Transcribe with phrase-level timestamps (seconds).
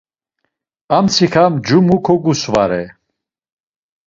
[0.95, 2.83] Amtsiǩa ncumu kogusvare.